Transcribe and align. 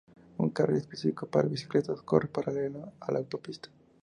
Un 0.39 0.49
carril 0.49 0.77
específico 0.77 1.27
para 1.31 1.47
bicicletas 1.47 2.01
corre 2.01 2.27
paralelo 2.27 2.93
a 3.01 3.11
la 3.11 3.19
autopista. 3.19 3.69